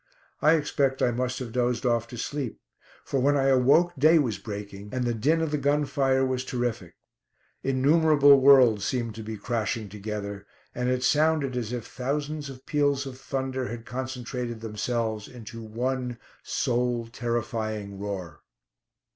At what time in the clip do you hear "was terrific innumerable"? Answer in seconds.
6.25-8.39